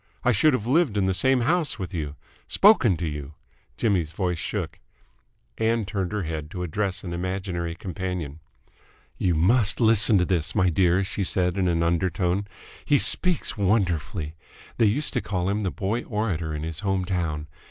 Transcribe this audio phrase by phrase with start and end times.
[0.23, 2.15] I should have lived in the same house with you,
[2.47, 3.35] spoken to you!"
[3.77, 4.79] Jimmy's voice shook.
[5.59, 8.39] Ann turned her head to address an imaginary companion.
[9.19, 12.47] "You must listen to this, my dear," she said in an undertone.
[12.83, 14.33] "He speaks wonderfully!
[14.79, 17.45] They used to call him the Boy Orator in his home town.